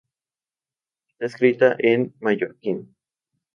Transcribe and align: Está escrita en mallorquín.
Está 1.11 1.27
escrita 1.27 1.75
en 1.77 2.15
mallorquín. 2.21 2.95